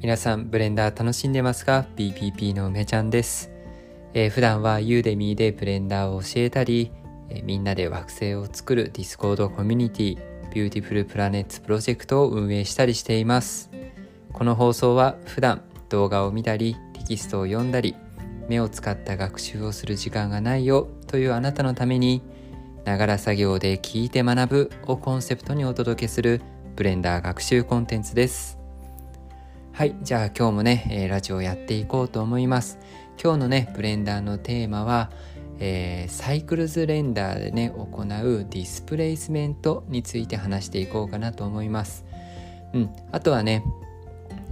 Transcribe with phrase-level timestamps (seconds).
[0.00, 3.50] 皆さんブレンダー楽しんでますか ?BPP の梅ちゃんです、
[4.14, 6.90] えー、普段は Udemy でブレンダーを教えたり、
[7.28, 10.18] えー、みんなで惑星を作る Discord コミュニティ
[10.54, 13.70] Beautiful Planets Project を運営したりしています。
[14.32, 17.94] この放送は普段動画を見たりテキストを読んだり
[18.48, 22.22] 目を使った学習をする時間がないよというあなたのために
[22.86, 26.40] ながら作業で聞いて学ぶをコンセプトにお届けする
[26.74, 28.59] ブレンダー学習コンテンツです。
[29.80, 32.78] はいじゃあ今日もね、えー、ラジオやっていこうと思います。
[33.18, 35.10] 今日のねブレンダーのテーマは、
[35.58, 42.04] えー、サイクルズレンダーでね行うディスプレイスメントについて話していこうかなと思います。
[42.74, 43.64] うんあとはね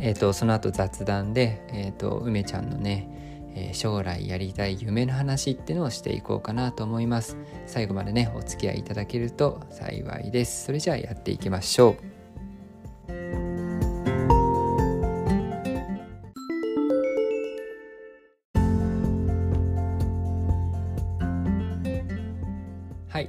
[0.00, 7.36] えっ、ー、とその後雑談でえっ、と梅ちゃんのねえ将来やりたい夢の話っていうのをしていこうかなと思います。
[7.66, 10.64] 最後までねお付き合いいただけると幸いです。
[10.64, 11.96] それじゃあやっていきましょ
[13.10, 13.47] う。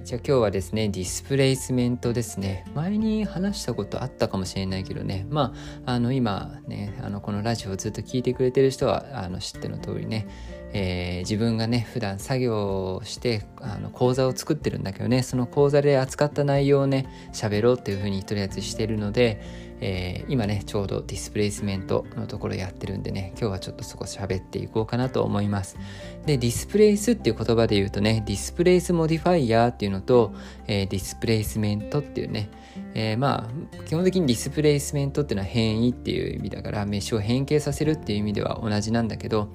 [0.09, 2.65] じゃあ今日はですね、ディスプレイスメントですね。
[2.73, 5.53] 前に話したことあったかもしれないけどね、ま
[5.85, 10.27] あ、あの今ね、あのこのラジオをずっと聞いてくれてる人はあの知っての通りね、
[10.73, 15.21] えー、自分がね普段作業してあの講座を作ってるんだけどね。
[15.21, 19.43] その講座で扱った内容をね喋ろうっていうふうにとりあえずしてるので、
[19.81, 25.77] えー、今ねちょうどディスプレイスメントのところやってるんでね今日はちょっとそこ喋っていこうかなと思います。
[26.25, 30.33] でディスプレイスっていう言葉で言うとねディスプレイスモディファイヤーっていうのと、
[30.67, 32.49] えー、ディスプレイスメントっていうね
[32.93, 39.49] えー、まあ基本的にディスプレイスメントっていうのは変位っていう意味だからメッシュを変形させるっていう意味では同じなんだけど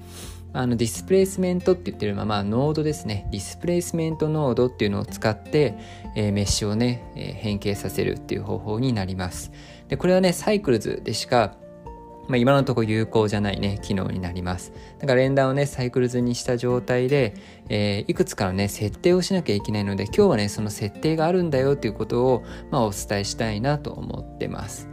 [0.53, 3.27] あのディスプレイスメントって言ってるままノードですね。
[3.29, 5.75] ディスプレイスメントノードっていうのを使って、
[6.15, 9.51] えー、メッシュをね、え、変形させるっていう方法になります。
[9.87, 11.55] でこれはねサイクルズでしか
[12.27, 14.73] まあ、今のところ有効じゃないね機能になります。
[14.99, 17.35] だから連打をねサイクル図にした状態で、
[17.69, 24.89] えー、いくつかのね設定をしなきゃいけないので今日はねその設定があるんだよっていうことを、まあ、お伝えしたいなと思ってます。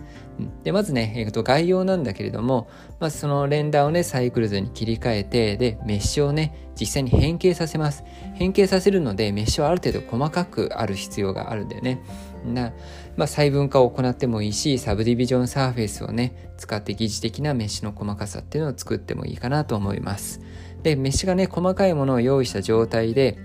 [0.65, 2.69] でまずね、えー、と概要なんだけれども、
[3.01, 8.05] まずそのレンダーをねサイクルズに切り替えてでメッシュをね実際に変形させます。
[8.35, 12.01] 変形させるのでメッシュはある程度細かくある必要があるんだよね。
[12.45, 12.73] な、
[13.17, 20.41] まあ、細分化を行ってもいいしサブディビジョンサーフェイスをね使って疑似的なメッシュの細かさっていうのを作ってもいいかなと思います。
[20.83, 23.39] でメッシュがね細かいものを用意した状態で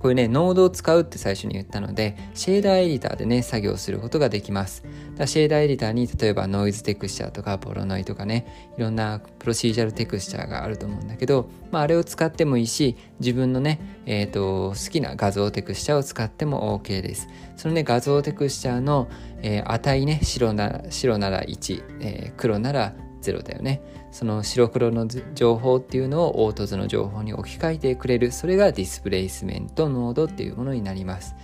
[0.00, 4.82] こういうね、ノードを使うって最初に言ったので、シェーダーエディターでね、作業することができます。
[5.14, 17.28] だシェーダーエディターに、例えばノイズテクスチャーとかポロノイとかね、いろんなプロシージャルテクスチャーがあると思うんだけど、まあ、あれを使ってもいいし、自分のね、えっ、ー、と、好きな画像テクスチャーを使っても OK です。
[17.56, 19.10] そのね、画像テクスチャーの、
[19.42, 31.34] えー、値ね、白なら、白なら1、えー、黒なら0だよねその白黒の情報っていうのを凹凸の情報に置き換えてくれるそれがディスプレイスメントノードっていうものになります。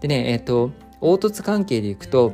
[0.00, 0.70] でねえっ、ー、と
[1.00, 2.32] 凹凸関係でいくと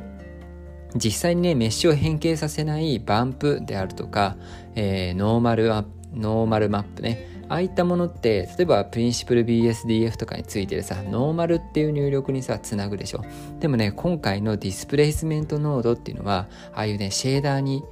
[0.95, 4.37] 実際にねメッシュを変形させないバンプであるとか、
[4.75, 13.25] えー、ノーマルアノーマルマップねああいったものって例えばプリンシプル BSDF とかについてるさノーマルっていう入力にさつなぐでしょ。
[13.59, 17.83] でもね今回のディスプレイスメントノードっていうのはああいうねシェーダーに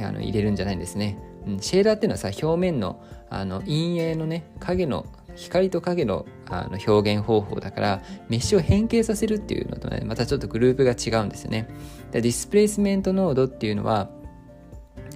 [0.00, 11.68] あの入れるんじゃないんですね、うん、シェーダーっていうのはさ表面のあの陰影のね影の光と影のあの表現方法だからメッシュを変形させるっていうのとねまたちょっとグループが違うんですよね。
[12.10, 14.10] でディスプレイスメントノードっていうのは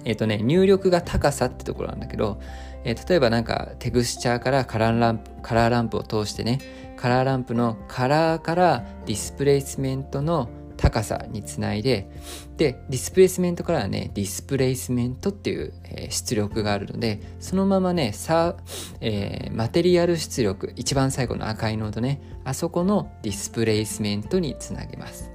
[0.03, 2.39] えっ、ー、とね入力が高さってところなんだけど、
[2.83, 6.59] えー、例えばなんかテクスチャーからカラーランプカラーランプを通してね
[6.95, 12.09] カラーランプのカラーからディスプレイスメントの高さにつないで
[12.55, 18.55] でディスプレイスメントからはねディスプレイスメントっていう、えー、出力があるのでそのままねさ、
[19.01, 25.31] えー、マテリアル出力一番最後の赤いノードねあそこのディスプレイスメントにつなげます。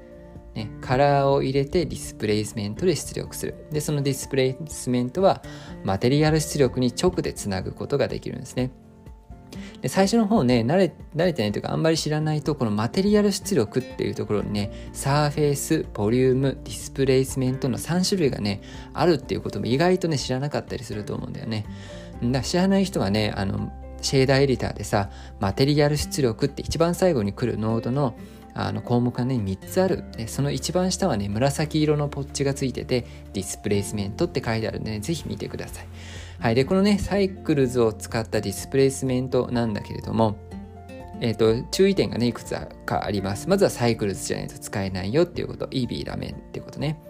[0.55, 3.67] ね、カラーを入れてディスプレイスメントで出力する。
[3.71, 5.43] で、そのディスプレイスメントは
[5.85, 8.71] マテリアル出力に直でつなぐことができるんですね。
[9.83, 18.63] で最初の方ね慣れ慣れてないというかあんまり知らないとこのマテリアル出力っていうところにねサーフェイスボリュームディスプレイスメントの3種類がね
[18.95, 21.67] あるっていうことも意外とね知らなかったりすると思うんだよね。
[22.23, 28.15] だから知らない人はねあのシェーダーエディターでさマテリアル出力って一番最後に来るノードの
[28.55, 30.05] あの項目がね3つある。
[30.17, 35.87] でその一番下はね紫色のポッチがついててディスプレイスメントって書いてあるんで、ね、ぜひ見てください。
[36.43, 40.37] はい、でこのねサイクルズを使ったディスプレイスメントなんだけれども
[41.25, 42.53] えーと、注意点がねいくつ
[42.85, 47.01] かありますまずはサイクルズじゃないと使えないよっていうこと EB ダメンっていうことね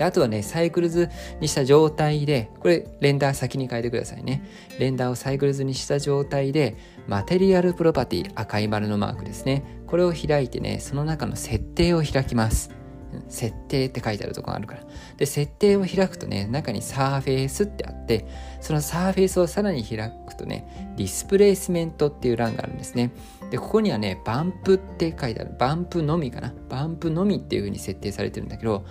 [0.00, 1.10] であとはね、サイクルズ
[1.40, 4.42] にした状態で、これレンダー先に変えてくださいね。
[4.78, 9.82] レンダーをサイクルズにした状態で、マテリアルプロパティ、赤い丸のマークですね。
[9.86, 12.79] これを開いてね、その中の設定を開きます。
[13.28, 14.82] 設定って書いてあるとこがあるから。
[15.16, 18.26] で、設定を開くとね、中にサーフェイスってあって、
[18.60, 23.12] そのサーフェイスをさらに開くとね、ディスプレイスメントっていう欄があるんですね。
[23.50, 25.54] で、ここにはね、バンプって書いてある。
[25.58, 26.52] バンプのみかな。
[26.68, 28.84] バンプのみっていう風に設定されてるんだけど、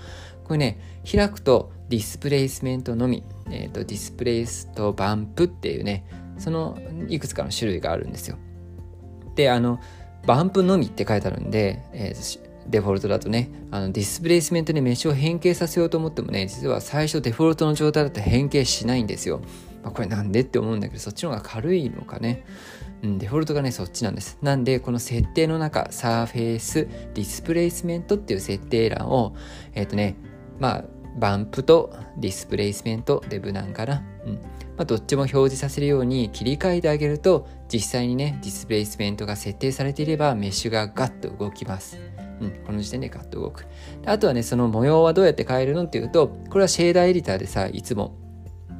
[0.44, 0.80] これね、
[1.10, 6.06] 開くとディスプレイスメントのみ、えっ、ー、と、ディスプレイスとバンプっていうね、
[6.38, 6.78] その
[7.08, 8.38] いくつかの種類があるんですよ。
[9.36, 9.80] で、あの、
[10.26, 19.42] バンプのみって書いてあるんで、えー、デフォルトだとね、あのディスプレイスメントにメッシュを変形させようと思ってもね、実は最初デフォルトの状態だと変形しないんですよ。
[19.84, 22.44] まあ、これなんでって思うんだけど、そっちの方が軽いのかね。
[23.02, 24.38] うん、デフォルトがね、そっちなんです。
[24.42, 29.36] なんで、この設定の中、サーフェイス、ディスプレイスメントっていう設定欄を、
[29.74, 30.16] えっ、ー、とね、
[30.60, 30.86] まあ、
[31.18, 34.04] バンプとディスプレイスメント、デブなんかな。
[34.26, 34.34] うん。
[34.34, 41.98] まあ、どっちも表示させるように切り替えてあげると、実際にね、ディスプレイスメントが設定されていれば、メッシュがガッと動きます。
[42.42, 43.66] うん、この時点でガッと動く。
[44.06, 48.16] あとはね、その模様はどうやって変えるのっていうと、これはシェーダーエディターでさ、いつも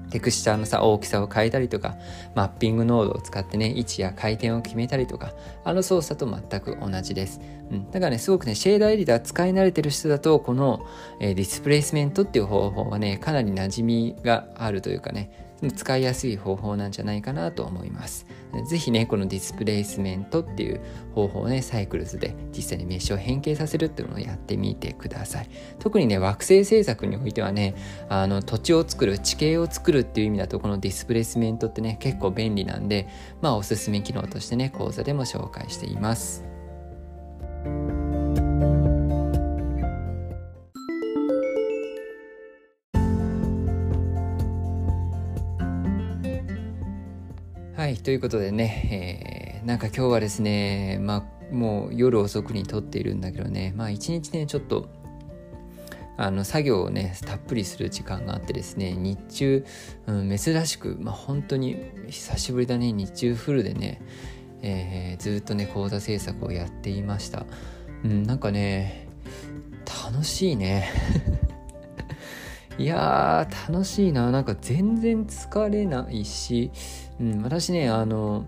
[0.10, 1.96] テクスチャーのさ、大きさを変えたりとか、
[2.36, 5.34] マッピングノードを使ってね、位置や回転を決めたりとか、
[5.64, 7.40] あの操作と全く同じです。
[7.72, 7.92] うん。
[7.92, 10.86] だからね、すごくね、シェーダーエディター使い慣れてる人だと、この、
[11.20, 18.26] えー、ディスプレイスメントっていう方法はね、かなり馴染みがあるというかね、使いやすい方法なんじゃないかなと思います。
[18.68, 20.82] ぜひね、このディスプレイスメントっていう
[21.14, 25.50] 方法をね、サイクルズで実際にメッシュを変形させるっていうのをやってみてください。
[25.80, 27.76] 特にね、惑星製作においてはね、
[28.10, 33.08] あの土地を作る、地形を作るっていう意味だと、このディスプレイスメントってね、結構便利なんで、
[33.42, 36.49] まあおすすめ機能としてね、講座でも紹介しています。
[48.10, 54.90] ということでね、えー、なんか今日はですねまあもう夜遅くに撮っているんだけどねまあ一日ねちょっと
[56.18, 59.66] あの作業をねたっぷりする時間があってですね日中、
[60.08, 61.78] うん、珍しく、まあ、本当に
[62.08, 64.02] 久しぶりだね日中フルでね、
[64.64, 67.46] えー、ずっとね講座制作をやっていました、
[68.04, 69.08] うん、なんかね
[69.86, 70.90] 楽しいね。
[72.80, 74.32] いやー楽しいな。
[74.32, 76.72] なんか全然疲れないし
[77.20, 78.46] うん、私ねあの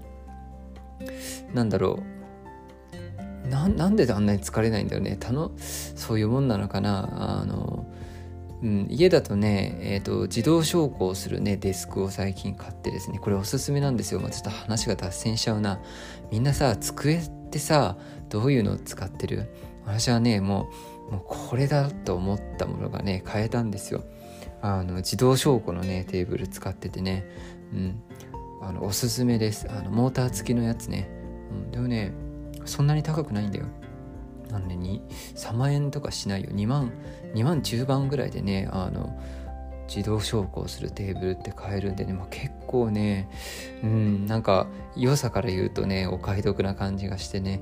[1.54, 3.48] なんだろう。
[3.48, 5.18] なんであんなに疲れないんだよね。
[5.20, 7.42] たのそういうもんなのかな。
[7.42, 7.86] あの、
[8.62, 15.82] うん、家だとね、えーと、自動昇降するねデスクを最近買ってですねこれおすすめなんですよ、まあ、ちょっと話が脱線しちゃうな。
[16.32, 17.98] みんなさ机ってさ
[18.30, 19.50] どういうのを使ってる？
[19.86, 20.70] 私はねも
[21.10, 24.06] うもうこれだと思ったものがね変えたんですよ。
[24.62, 27.26] あの自動昇降のねテーブル使っててね、
[27.74, 28.04] うん、
[28.62, 29.68] あのおすすめです。
[29.70, 31.10] あのモーター付きのやつね、
[31.52, 32.14] うん、でもね
[32.66, 33.66] そんなに高くないんだよ。
[34.52, 34.76] あのね
[35.36, 36.50] 3万円とかしないよ。
[36.52, 36.92] 2万
[37.34, 39.18] 2万10番ぐらいでねあの
[39.88, 43.30] 自動昇降するテーブルって買えるんでね、まあ、結構ね
[43.84, 44.26] うん。
[44.26, 47.62] なんか良さから言うとねお買い得な感じがしてね。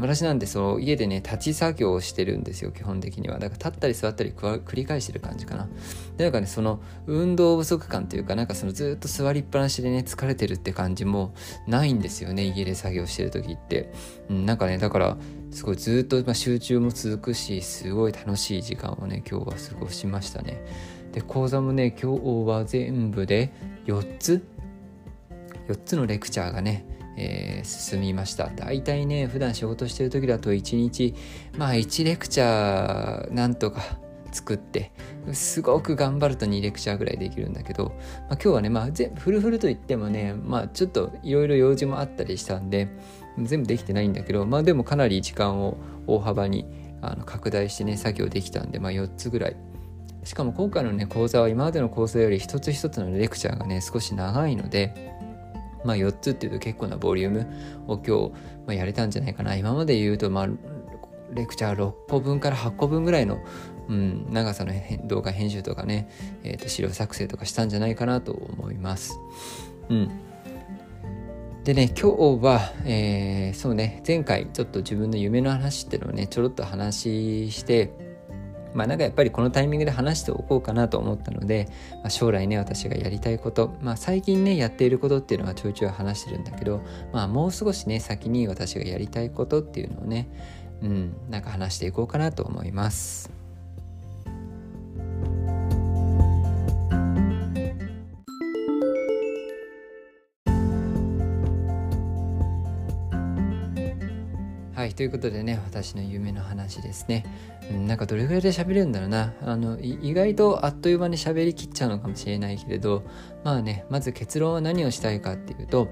[0.00, 3.38] 私なんでそう家でね立ち作業をしてるんですよ基本的には。
[3.38, 5.68] だから立ったり座ったり繰り返してる感じかな。
[6.16, 11.34] でなんかねその運動不足感というかなんかそのずっと座りっぱなしでね疲れてるって感じも
[11.66, 13.92] ないんですよね家で作業してる時って、
[14.30, 15.16] うん、なんかねだから
[15.50, 20.64] すごいずっと、まあ、集中も続くしすごい楽しい時間をね今日は過ごしましたね。
[21.12, 23.52] で講座もね今日は全部で
[23.86, 24.44] 4つ
[25.68, 26.84] ？4つのレクチャーがね
[27.16, 28.50] えー、進みました。
[28.50, 31.14] 大体ね普段仕事してる時だと1日
[31.56, 33.82] まあ1レクチャーなんとか
[34.34, 34.92] 作って
[35.32, 37.94] すごく頑張ると2レクチャーぐらいできるんだけど、まあ、
[38.32, 42.88] 今日はね、まあ、フルフルと言ってもね、まあ、ちょっといろいろ用事もあったりしたんで
[43.38, 46.66] 全部できてないんだけど、まあ、でもかなり時間を大幅に
[47.00, 49.56] あの拡大してね作業できたんで、まあ、4つぐらい。
[50.24, 55.13] しかも今回のね講座は今までの講座より一つ一つのレクチャーがね少し長いので
[55.84, 57.46] まあ4つっていうと結構なボリューム
[57.86, 58.32] を今日、
[58.66, 59.54] まあ、やれたんじゃないかな。
[59.56, 60.48] 今まで言うと、まあ、
[61.32, 63.38] レクチャー6個分から8個分ぐらいの、
[63.88, 64.72] うん、長さの
[65.04, 66.08] 動画編集とかね、
[66.42, 69.18] えー、と資料作成とかしたんじゃないかなと思います。
[69.88, 70.10] うん。
[71.64, 77.90] でね、今日は、えー、そうね、前回ちょっと自分の夢の話っていうのをね、ちょろっと話して、
[78.74, 81.68] まあなんかやっぱりこのタイミングで話しておこうかなと思ったので、
[82.02, 90.28] まあ、将来ね私がやりたいこと、まあ、最近ねやっていることっていうのはちょいちょい話してるんだけど、まあ、もう少しね先に私がやりたいことっていうのをね
[90.82, 93.43] うんなんか話していこうかなと思います。
[104.86, 107.24] いということでね私の夢の話ですね、
[107.70, 109.34] うん、なんかどれぐらいで喋れるんだろうな。
[109.42, 113.02] あの意外とあっという間に喋りきっちゃうのかもしれないけれど
[113.44, 115.88] まあねまず結論は何をしたいかっていうと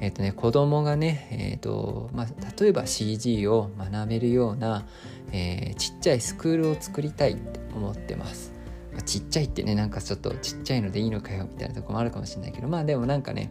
[0.00, 2.26] えっ、ー、とね子供がねえっ、ー、とまあ
[2.60, 4.86] 例えば CG を学べるような、
[5.32, 8.56] えー、ちっちゃいスクールを作りたいって思ってます。
[9.04, 13.50] ちっちゃいってねなんかちょっとちっちゃいのでいいのかよみたいなとこもあるかもしれないけどまあでもなんかね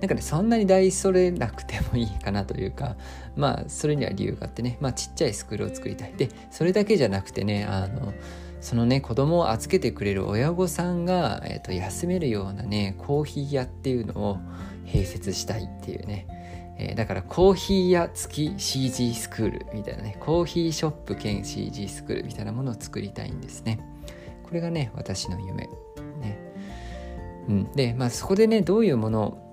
[0.00, 2.96] なんかねそんなに大それなくてもいいかなというか
[3.36, 6.14] まあそれには理由があってねまあちっちゃいスクールを作りたい。
[6.16, 8.12] でそれだけじゃなくてねあの
[8.60, 14.38] そのね子供を預けてくれる親御さんが、えーと、休めるようなねコーヒー屋っていうのを
[14.84, 16.26] 併設したいっていうね。
[16.80, 23.80] えー、だからコーヒー屋付き CG スクールみたいなねコーヒーショップ兼 CG スクールみたいなものを作りたいんですね。
[24.44, 25.68] これがね私の夢
[26.20, 26.38] ね。
[27.48, 29.47] うん、で、まあ、そこでねどういうものを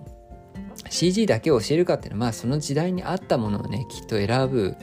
[0.96, 4.76] CG だけを教えるかっていうのは、まあ、その時代に合ったものをねきっと選ぶ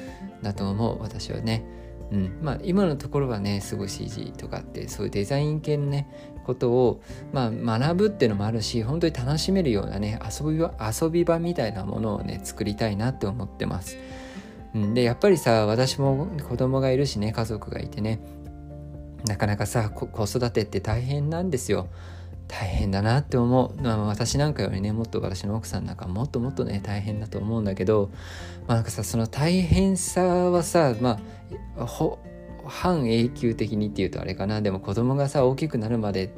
[0.42, 1.64] だと思う私はね。
[2.11, 6.07] うんまあ、今のところはねすごい CG とかってそういうデザイン系のね
[6.45, 7.00] ことを、
[7.33, 13.97] まあ、学ぶっていうのもあるし本当に楽しめるようなね遊び場遊び場みたいなものをね作りたいなって思ってます。
[14.75, 18.21] うん、でやっぱりさ私も子供がいるしね家族がいてね
[19.25, 21.88] なかなかさ子育てって大変なんですよ。
[22.52, 28.11] 大変だなって思う、まあ、私なんかよりねもっと私の奥さんなんかもっともっとね大変だと思うんだけど、
[28.68, 31.18] まあ、なんかさその大変さはさま
[31.78, 31.88] あ
[32.66, 36.35] 半永久的にっていうとあれかなでも子供がさ大きくなるまで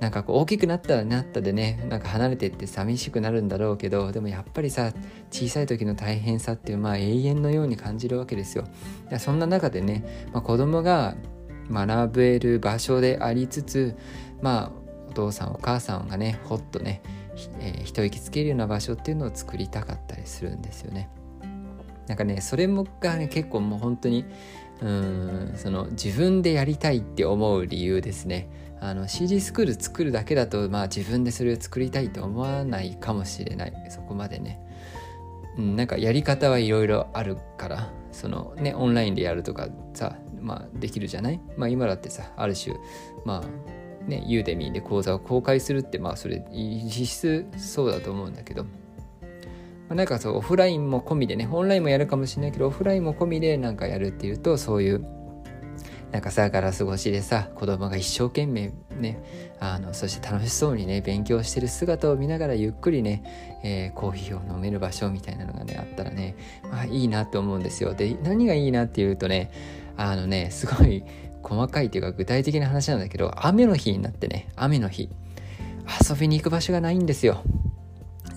[0.00, 4.92] なんかこう大きくなったらなったでねなんか離れてって寂しくなるんだろうけどでもやっぱりさ
[5.30, 8.64] 小さい時の大変さっていうまあ永遠のように感じるわけですよ。
[9.18, 11.14] そんな中でね、まあ、子供が
[11.70, 13.94] 学べる場所でありつつ
[14.42, 14.79] まあ
[15.10, 17.02] お父さんお母さんがねほっとね、
[17.58, 21.08] えー、一息つけるような場所っていうのを作りたかったりするんですよね。
[22.06, 24.24] なんかねそれもが、ね、結構もう本当に
[24.80, 28.48] うんその自分でやりたいって思う理由ですね。
[28.80, 34.58] あの CG スクール作るだけだとまあ自分でそれを作りたいと思わないかもしれないそこまでね。
[35.58, 41.40] うん、なんかやり方はいろいろあるからそのねオンラインでやるとかさまあできるじゃない？
[41.56, 42.74] まあ今だってさある種
[43.26, 48.70] まあね、ユーデミーで講座を公開するってまあそれ実質そうだと思うんだけど、ま
[49.90, 55.04] あ、なんかそうオフラインも込みでねオンラインもやるかもしれないけどオフラインも込みでなんかやるっていうとそういう
[56.12, 59.22] なんかさガラス越しでさ子供が一生懸命ね
[59.60, 67.94] あのそして楽しそうにね勉強してる姿を見ながらゆっくりね、えー、コーヒーを飲める場所みたいなのがねあったらねまあいいなと思うんですよ。
[67.94, 69.52] で何がいいなっていうとね
[69.96, 71.04] あのねすごい
[71.42, 75.08] 細かいというか具体的な話なんだけど雨の日になってね雨の日
[76.08, 77.42] 遊びに行く場所がないんですよ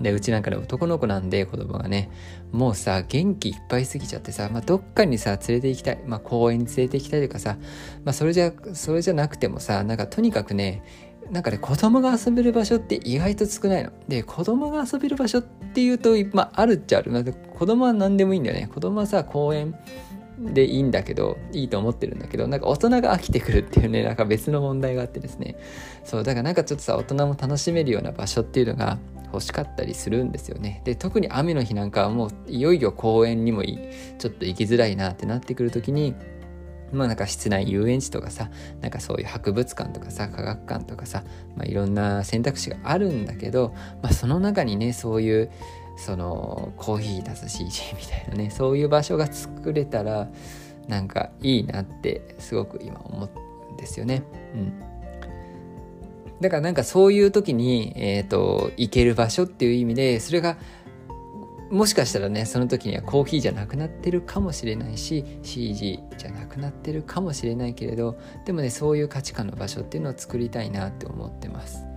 [0.01, 2.09] でうちなんかね男の子なんで子供がね
[2.51, 7.57] もうさ元気いっぱいすぎちゃってさ、まあ、どっかにさ連れて行きたい、まあ、公園に連れて行きたいとかさ、
[8.03, 10.83] まあ、それじゃそれじゃなくてもさなんかとにかくね
[11.31, 13.91] なんかね子供が遊べる場所って意外と少ないの。
[14.07, 17.33] で子供が遊べる場所っていうと、まあ、あるっちゃある。
[17.57, 18.67] 子供は何でもいいんだよね。
[18.67, 19.73] 子供はさ公園
[20.45, 25.55] でいいんだけどいいと思ってるんだけどなんか大人が飽きてくるっていうねなんか別の問題があってですね。
[26.03, 28.97] そうだからなんかちょっとさ大人も楽しめるような場所っていうのが
[29.31, 30.81] 欲しかったりするんですよね。
[30.83, 33.79] で特に雨の日なんかはもういよいよ公園にもい
[34.19, 36.13] ちょっと行きづらいなってなってくる時に
[36.91, 38.49] まあなんか室内遊園地とかさ
[38.81, 41.23] なんかそういう博物館とかさ科学館とかさ、
[41.55, 45.51] まあ、いろんな選択肢があるんだけど、まあ、その中にねそういう
[45.95, 50.29] そのコーヒー出す CG みたいなね そういう場所が作れたら
[50.87, 53.29] なんかいいなってすごく今思
[53.69, 54.23] うんですよね。
[54.53, 54.73] うん、
[56.41, 60.57] だからなんかそういう時に、えーと、行ける場所っていう意味でそれが
[61.73, 71.92] もしかしたらねその時にはコーヒーじゃなくなってるかもしれないし CG じゃなくなってるかもしれないけれどでもねそういう価値観の場所っていうのを作りたいなって思ってます。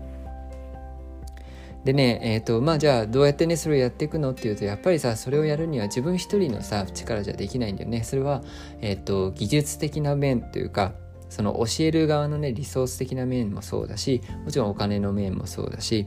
[1.87, 8.43] でねえっ、ー、とまあじゃあどうやってねそれをやっていくのっていうとやっぱりさそれをやるには自分一人のさ力じゃできないんだよねそれは、
[8.81, 10.95] えっ、ー、と技術的な面というか
[11.29, 16.07] その教える側のねリソース的な面もそうだしもちろんお金の面もそうだし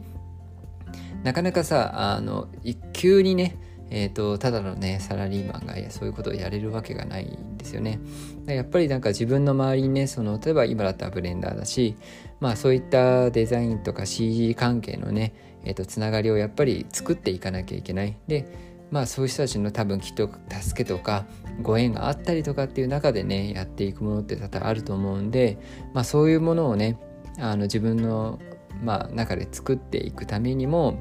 [1.23, 2.49] なかなかさあの
[2.91, 3.57] 急にね
[3.91, 7.99] えーと、ただのねサラリーマンがそういうことをやれるわけがないんですよね。
[8.45, 11.95] やっぱりなんか自分の周りにねその例えば今だったらブレンダーだし
[12.39, 15.33] まあそういったデザインとか CG 関係のね
[15.69, 18.17] えーと、つながりをやっぱり作っていかなきゃいけない。
[18.27, 21.25] でまあそういう人たちの多分きっと助けとか
[21.61, 25.59] ご縁があったりとかっていう中でねやっていくものって多々あると思うんで、
[25.93, 26.97] まあ、そういうものをね
[27.37, 28.39] あの自分の、
[28.83, 30.97] まあ、中で作っていくためにも、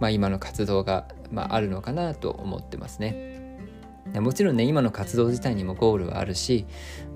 [0.00, 3.32] まあ、今の活動が、まあ、あるのかなと思ってますね。
[4.12, 6.66] もちろんね今の活動自体にもゴールはあるし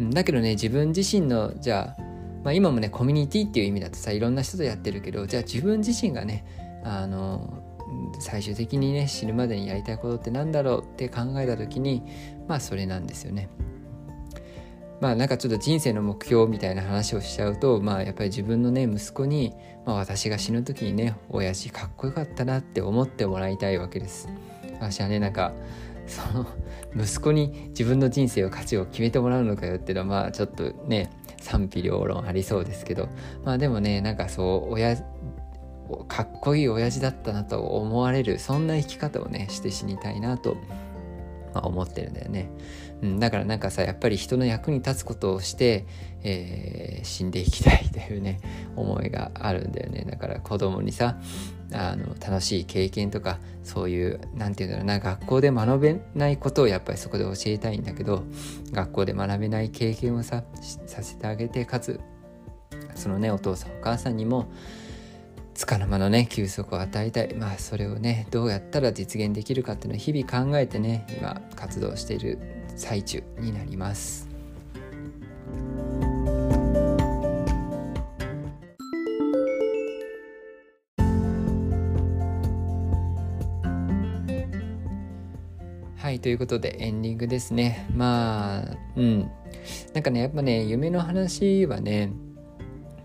[0.00, 2.02] だけどね自分自身のじゃあ、
[2.42, 7.62] まあ、今もねコミュニティっていう意味だとさいろんな人とやってるけどじゃあ自分自身がねあの
[8.18, 12.02] 最終的にね死ぬまでにやりたいことって何だろうって考えた時に
[12.47, 13.49] まあそれなんですよね。
[15.00, 19.54] まあなんかちょっと人生の目標みたいな話をしちゃうとまあやっぱり自分のね息子に、
[19.87, 24.28] まあ、私が死ぬ時にね親父かっこよかったなって思ってもらいたいわけです。
[24.80, 25.52] 私はねなんか
[26.06, 26.47] その
[26.97, 33.08] 息子に自分の人生を価値を決めてもらうのかよっていうのはまあちょっとね賛否両論ありそうですけど
[33.44, 34.97] まあでもねなんかそう親
[36.09, 40.57] かっこいい親父だったなと思われるそんな生き方をねして死にたいなと、
[41.54, 42.50] まあ、思ってるんだよね。
[43.02, 45.87] うん、だからなんかさやっぱり人の役に立つことをして、
[46.23, 48.40] えー、死んでいきたいというね
[48.75, 51.16] 思いがあるんだよねだから子供にさ
[51.73, 58.25] あの楽しい経験とかそういう何て言うんだろうな学校で学べないことをやっぱりそこで教えたいんだけど
[58.73, 60.42] 学校で学べない経験をさ
[60.87, 62.00] させてあげてかつ
[62.95, 64.50] そのねお父さんお母さんにも
[65.59, 67.35] つかの間のね休息を与えたい。
[67.35, 72.38] まあそれをねどうやったら実現できるかっていうのを日々考えてね今活動している
[72.77, 74.29] 最中になります。
[85.97, 87.85] はいということでエンディングですね。
[87.93, 89.29] まあうん。
[89.93, 92.12] なんかねやっぱね夢の話はね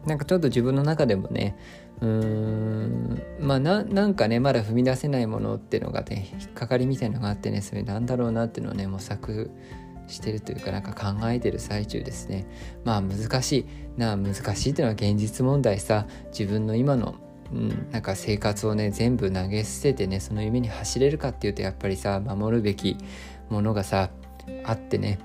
[0.06, 1.56] なんかちょっと自分の中でもね
[2.04, 3.22] うーん。
[3.40, 9.52] まあなんかねまだ踏み出せないものっていうのがね引っかかりみたいのがあってねそれなんだろうなっていうのをね模索
[10.08, 12.46] してるというかなんか考えてる最中ですね。
[12.84, 13.66] まあ難しい。
[13.98, 16.06] な難しいっていうのは現実問題さ。
[16.28, 17.16] 自分の今の
[17.52, 22.98] うん、なんか生活をね全部投げ捨ててねその夢に走れるかっていうとやっぱりさ守るべき
[23.50, 24.10] ものがさ
[24.66, 25.20] あってね。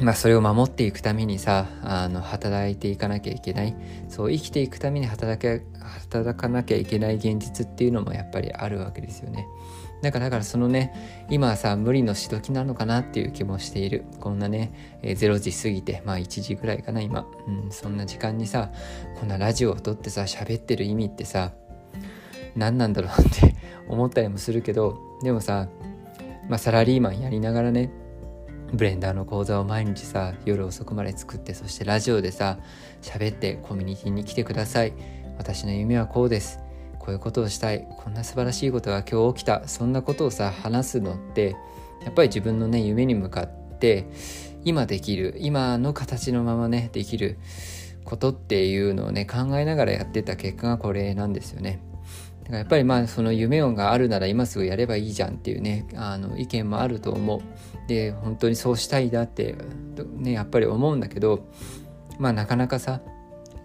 [0.00, 3.74] まあそれを守っていくためにさあの働いていかなきゃいけない。
[4.08, 5.62] そう生きていくために働け
[6.02, 9.46] 働かなきゃいけない現実っていうのもやっぱりあるわけですよね。
[10.02, 14.04] だからだからそのね今はさ無理のし時なのかなっていう気もしている。
[14.20, 18.70] こんなね、えー、0時過ぎてまあ1時ぐらいかな今、うん、そんな時間にさ
[19.18, 21.52] こんなラジオを撮ってさ喋ってる意味ってさ
[22.54, 23.54] 何なんだろうって
[23.88, 25.68] 思ったりもするけどでもさ、
[26.48, 27.90] まあ、サラリーマンやりながらね
[28.72, 32.58] ブレンダーの講座を毎日さ夜遅くまで作ってそしてラジオでさ
[33.00, 34.92] 喋ってコミュニティに来てください。
[35.38, 36.60] 私の夢はこうです。
[36.98, 37.86] こういうことをしたい。
[37.98, 39.68] こんな素晴らしいことが今日起きた。
[39.68, 41.56] そんなことをさ話すのって
[42.02, 44.08] やっぱり自分のね夢に向かって
[44.64, 45.36] 今できる。
[45.38, 47.38] 今の形のままねできる
[48.04, 51.80] ことっていうのをね考えながらやってた結果がこれなんですよね。
[52.46, 57.40] だからやっぱりまあその夢音があるなら今すぐやればいいじゃんっていうねあの意見もあると思う。
[57.88, 59.56] で本当にそうしたいだって
[60.16, 61.48] ねやっぱり思うんだけど
[62.18, 63.00] まあなかなかさ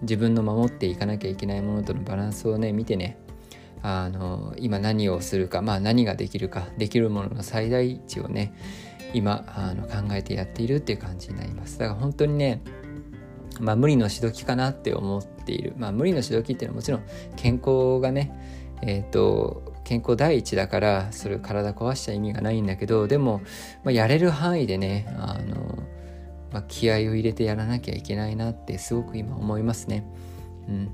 [0.01, 3.17] 自分の守っていかなきゃいけないものとのバランスをね見てね
[3.83, 8.53] あの今何をするか、まあ、何ができるかできるものの最大値をね
[9.13, 12.61] 今あの考えてやっているっていう感じになりますだから本当にね
[13.59, 17.03] まあ無理のしどきかなって思っているまあ無理のしどきっていうのはもちろん
[17.35, 23.41] 健康がねえっ、ー、と健康第一だからそれ体壊しちゃ意味がないんだけどでも、
[23.83, 25.83] まあ、やれる範囲でねあの、
[26.51, 30.05] まあ、気合を入れてやらなきゃいけないなってすごく今思いますね。
[30.67, 30.91] うん、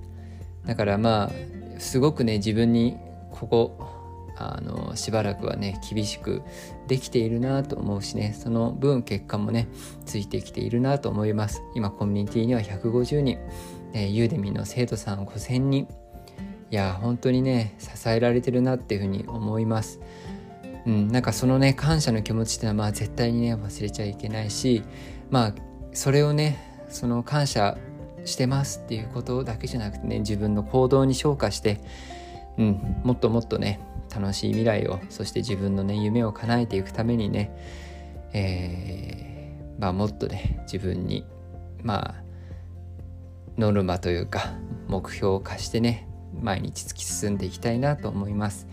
[0.65, 2.97] だからまあすごくね自分に
[3.31, 3.97] ここ
[4.39, 6.43] あのしばらくはね厳しく
[6.87, 9.67] できているなと思うしねその分結果もね
[10.05, 11.61] ついてきているなと思います。
[11.75, 13.37] 今コミュニティには150人、
[13.93, 15.87] えー、ユーデミの生徒さん5000人。
[16.69, 19.99] いや本当にね支えられてるなっていうふうに思います。
[20.85, 24.83] うん、なんかそのね感謝の気持ちっていうのはまあ絶対にね忘れちゃいけないし
[25.29, 25.53] まあ
[25.91, 27.77] それをねその感謝
[28.23, 31.81] してますっていうことだけじゃなくてね自分の行動に昇華して、
[32.57, 33.81] うん、もっともっとね
[34.13, 37.51] 楽しい未来をそして自分のね夢を叶えていくためにね、
[38.33, 41.25] えー、まあ、もっとね自分に
[41.83, 42.23] まあ
[43.57, 44.53] ノルマというか
[44.87, 46.07] 目標を課してね
[46.41, 48.67] 毎日突き進んでいきたいなと思います。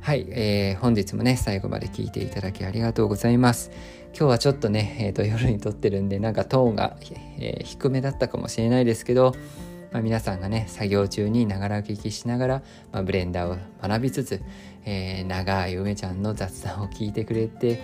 [0.00, 3.70] はい、えー、本日もね最後まで聞いていただきありがとうございます。
[4.16, 6.96] 今日はちょっとね、えーと、夜に撮ってるんでなんかトーンが、
[7.38, 9.34] えー、低めだったかもしれないですけど、
[9.92, 14.42] まあ、皆さんがね作業中にながら聞きしながら、まあ、ブレンダーを学びつつ、
[14.84, 17.82] えー、長い梅ちゃんの雑談を聞いてくれて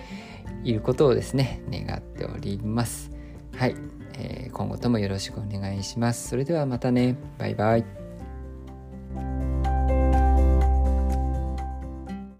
[0.63, 3.11] いることをですね願っております。
[3.55, 3.75] はい、
[4.13, 6.29] えー、今後ともよろしくお願いします。
[6.29, 8.04] それではまたねバイバイ。